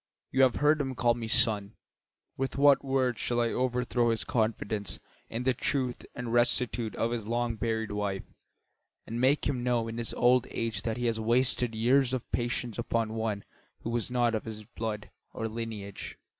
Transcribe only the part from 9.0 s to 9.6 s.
and make